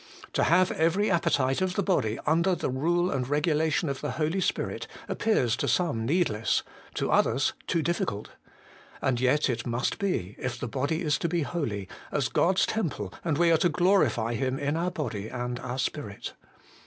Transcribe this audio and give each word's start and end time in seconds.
To 0.33 0.45
have 0.45 0.71
every 0.71 1.11
appetite 1.11 1.61
of 1.61 1.75
the 1.75 1.83
body 1.83 2.17
under 2.25 2.55
the 2.55 2.71
rule 2.71 3.11
and 3.11 3.29
regulation 3.29 3.87
of 3.87 4.01
the 4.01 4.13
Holy 4.13 4.41
Spirit 4.41 4.87
appears 5.07 5.55
to 5.57 5.67
some 5.67 6.07
needless, 6.07 6.63
to 6.95 7.11
others 7.11 7.53
too 7.67 7.83
difficult. 7.83 8.31
And 8.99 9.21
yet 9.21 9.47
it 9.47 9.67
must 9.67 9.99
be, 9.99 10.35
if 10.39 10.59
the 10.59 10.67
body 10.67 11.03
is 11.03 11.19
to 11.19 11.29
be 11.29 11.43
holy, 11.43 11.87
as 12.11 12.29
God's 12.29 12.65
temple, 12.65 13.13
and 13.23 13.37
we 13.37 13.51
are 13.51 13.57
to 13.57 13.69
glorify 13.69 14.33
Him 14.33 14.57
in 14.57 14.75
our 14.75 14.89
body 14.89 15.27
and 15.27 15.59
our 15.59 15.77
spirit. 15.77 16.33